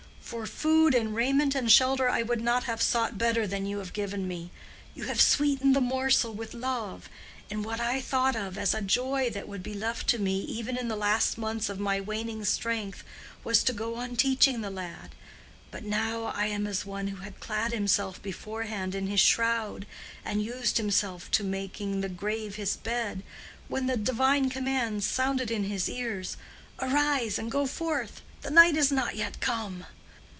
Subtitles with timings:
[0.21, 3.91] For food and raiment and shelter I would not have sought better than you have
[3.91, 4.49] given me.
[4.95, 7.09] You have sweetened the morsel with love;
[7.49, 10.77] and what I thought of as a joy that would be left to me even
[10.77, 13.03] in the last months of my waning strength
[13.43, 15.13] was to go on teaching the lad.
[15.69, 19.85] But now I am as one who had clad himself beforehand in his shroud,
[20.23, 23.23] and used himself to making the grave his bed,
[23.67, 26.37] when the divine command sounded in his ears,
[26.79, 29.83] 'Arise, and go forth; the night is not yet come.